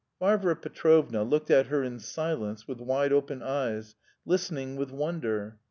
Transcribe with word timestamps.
Varvara 0.19 0.55
Petrovna 0.55 1.21
looked 1.21 1.51
at 1.51 1.67
her 1.67 1.83
in 1.83 1.99
silence, 1.99 2.67
with 2.67 2.81
wide 2.81 3.13
open 3.13 3.43
eyes, 3.43 3.93
listening 4.25 4.75
with 4.75 4.89
wonder. 4.89 5.59